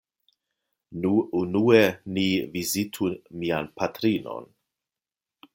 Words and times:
Nu, 1.03 1.11
unue 1.41 1.83
ni 2.17 2.25
vizitu 2.57 3.13
mian 3.45 3.71
patrinon. 3.81 4.53